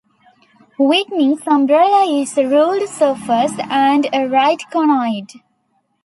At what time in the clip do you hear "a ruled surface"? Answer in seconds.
2.35-3.53